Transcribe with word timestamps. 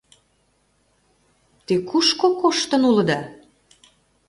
Те 1.65 1.73
кушко 1.89 2.27
коштын 2.41 2.81
улыда? 2.89 3.19